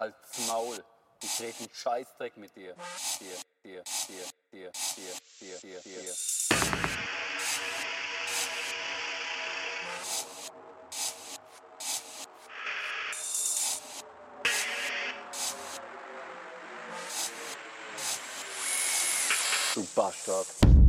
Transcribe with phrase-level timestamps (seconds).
[0.00, 0.82] Halt's Maul.
[1.22, 2.74] Ich red einen Scheißdreck mit dir.
[3.20, 6.14] Dir, dir, dir, dir, dir, dir, dir, dir.
[19.74, 20.79] Du Bastard.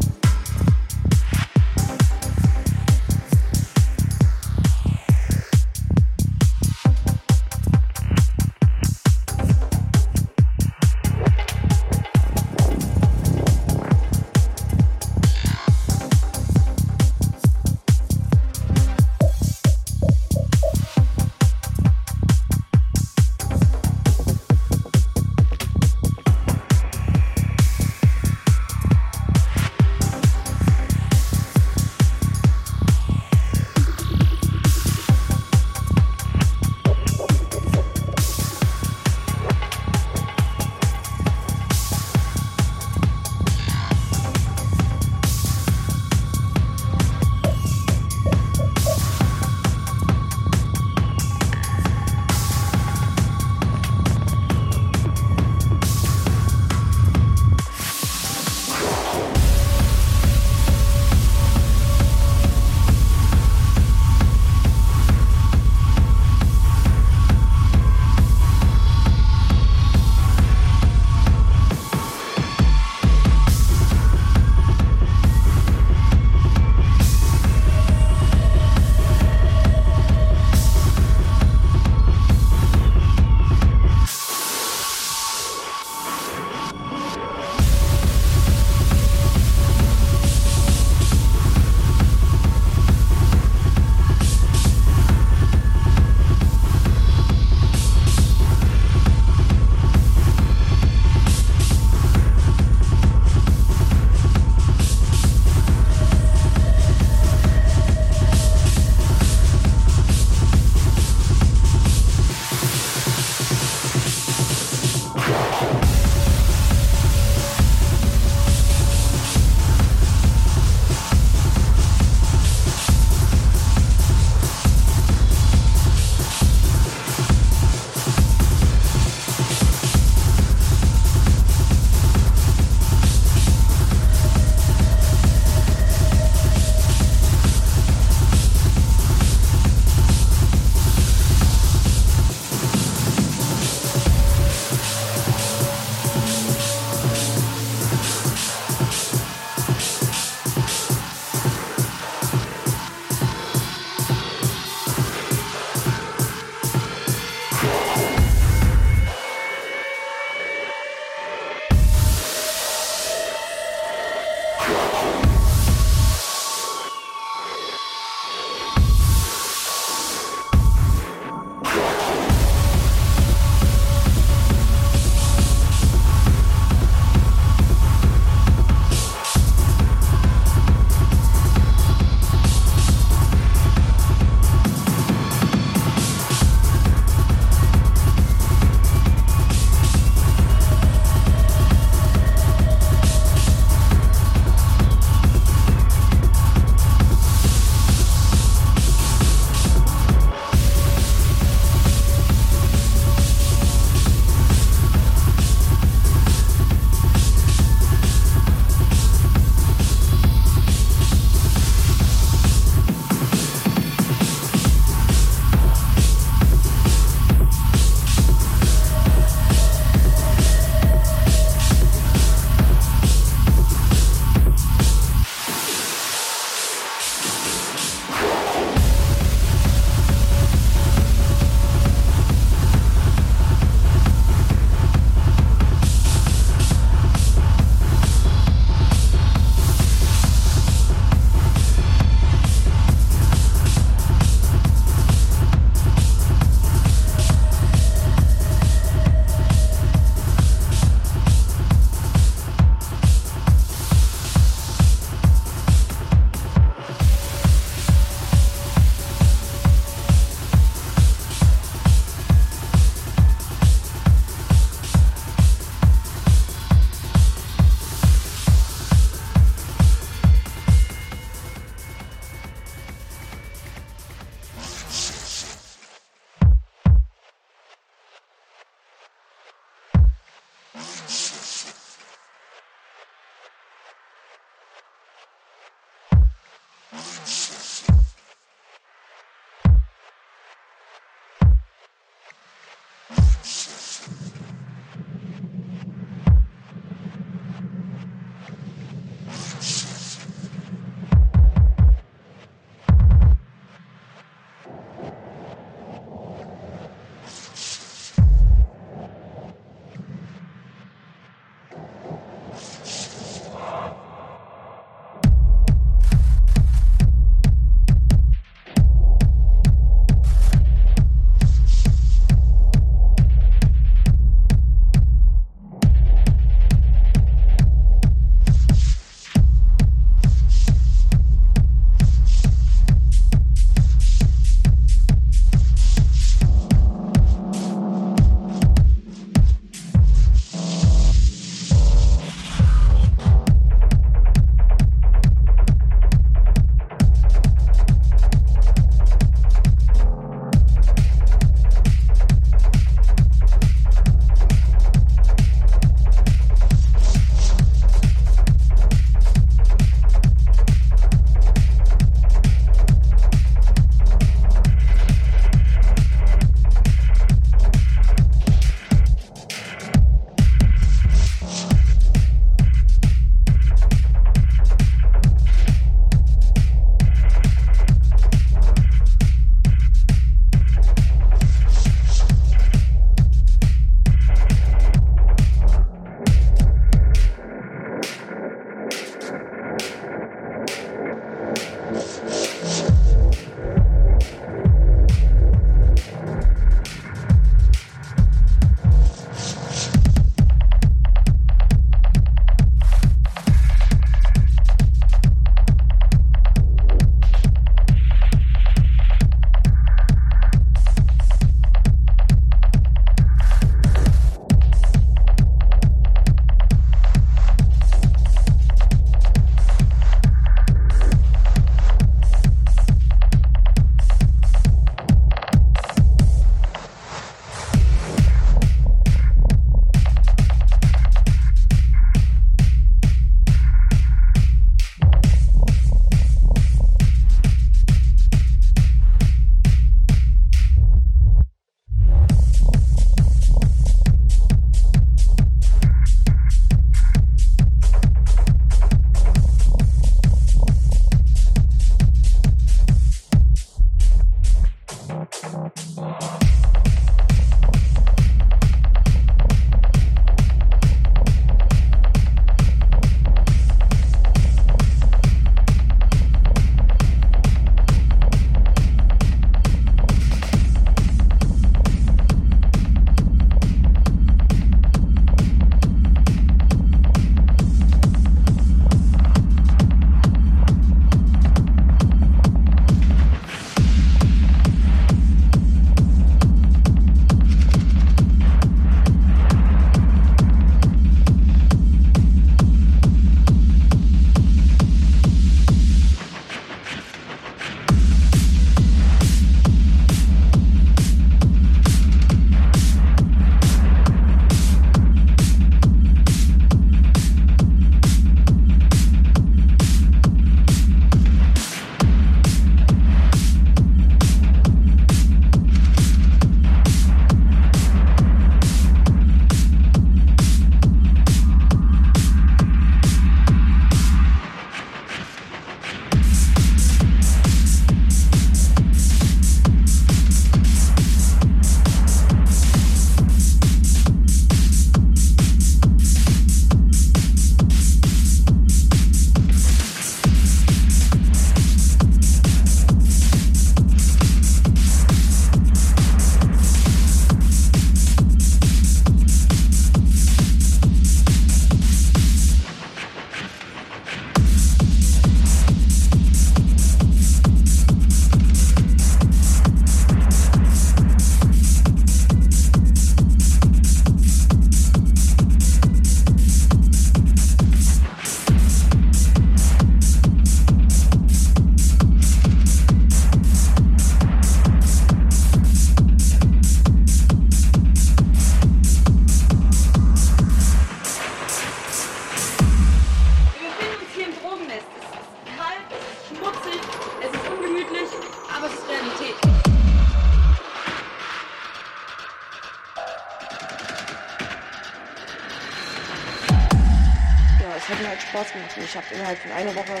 [597.86, 598.76] Das hat mir halt Spaß gemacht.
[598.76, 600.00] Und ich habe innerhalb von einer Woche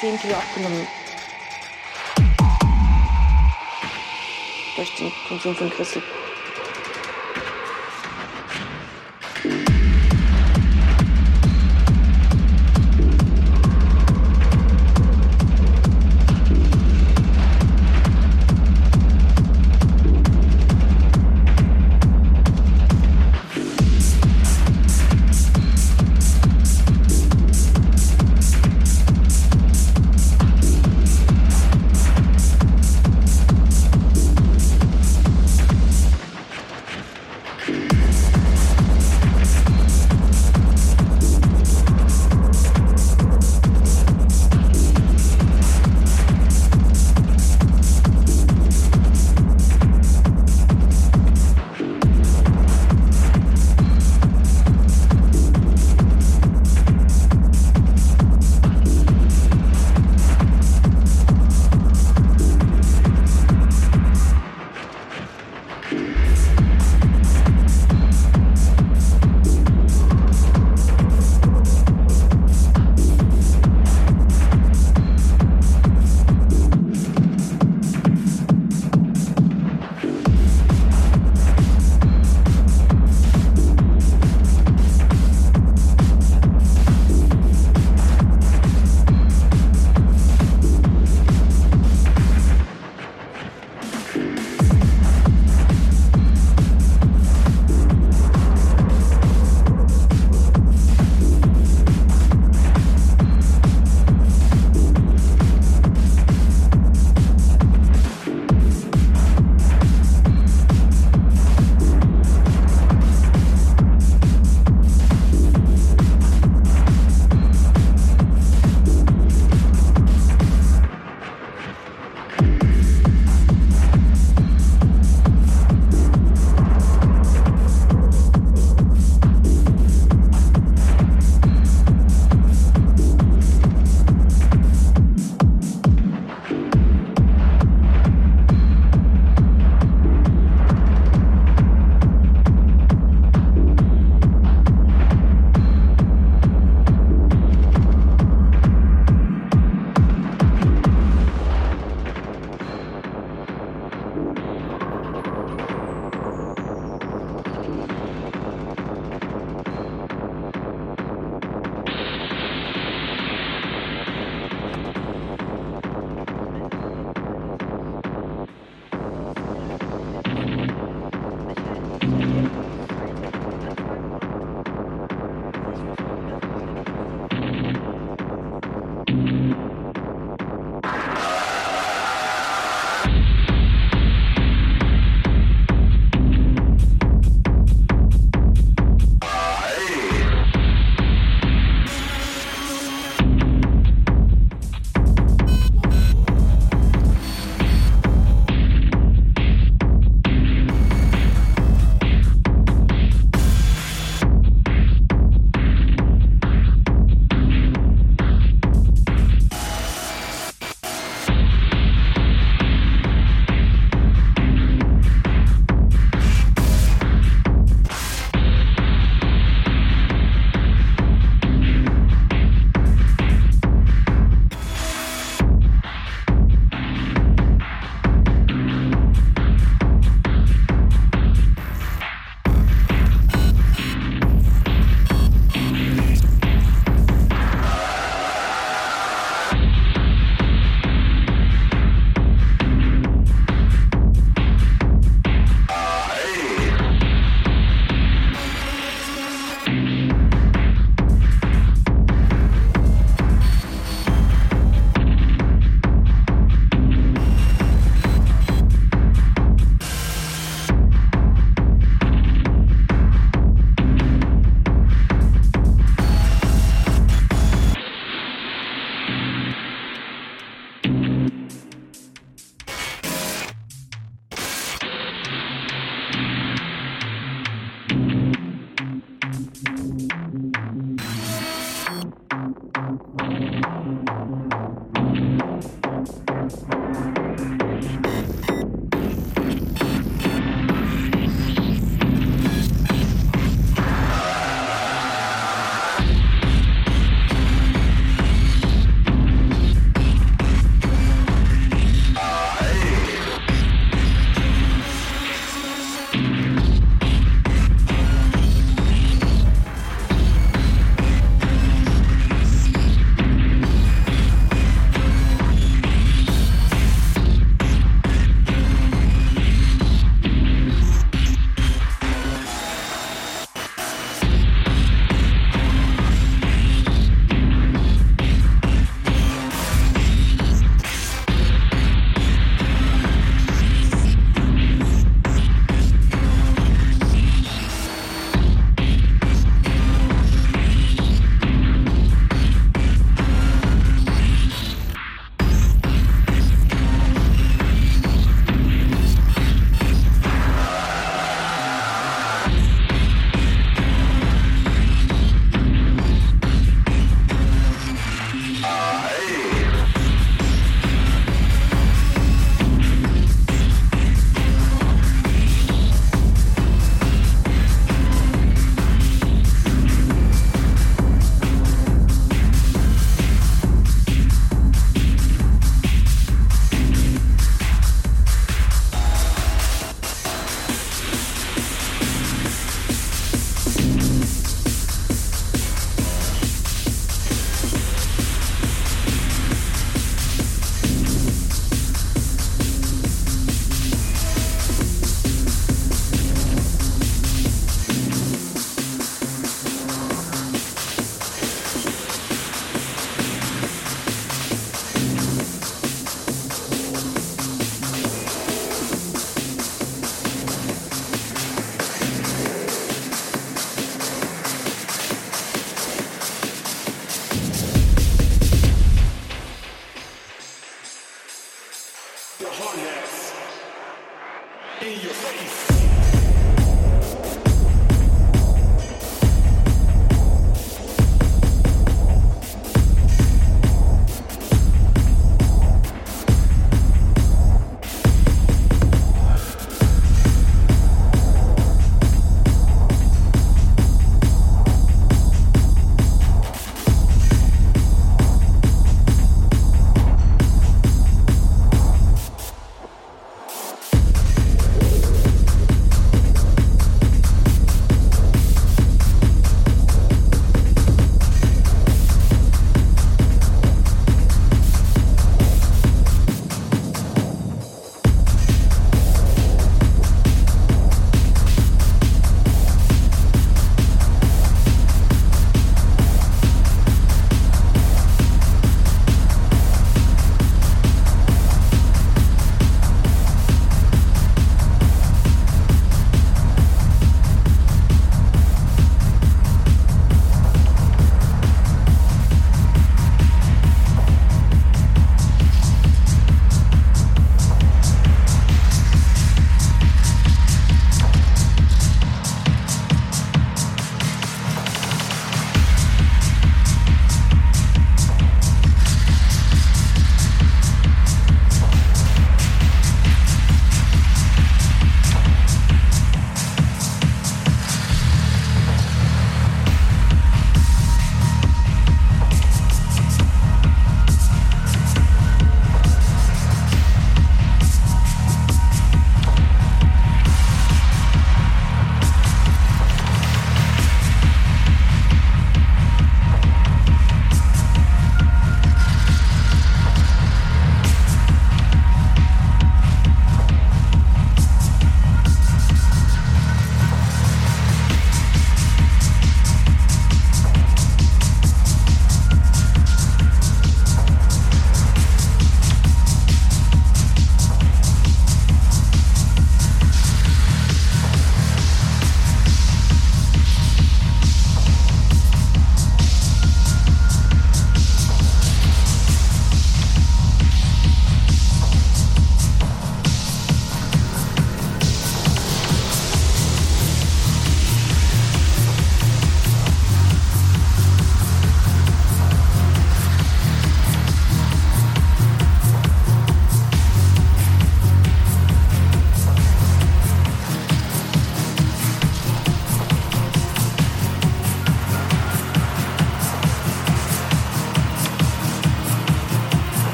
[0.00, 0.86] 10 Kilo abgenommen.
[4.76, 6.02] Durch den Konsum von Crystal.